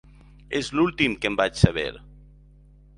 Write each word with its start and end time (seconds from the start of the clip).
És 0.59 0.71
l'últim 0.79 1.19
que 1.21 1.31
en 1.33 1.39
vaig 1.45 1.63
saber. 1.67 1.87